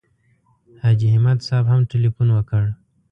حاجي 0.81 1.07
همت 1.15 1.39
صاحب 1.47 1.65
هم 1.71 1.81
تیلفون 1.91 2.27
وکړ. 2.33 2.63